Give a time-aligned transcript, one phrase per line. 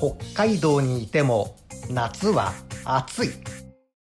[0.00, 1.56] 北海道にいても
[1.90, 2.54] 夏は
[2.86, 3.59] 暑い。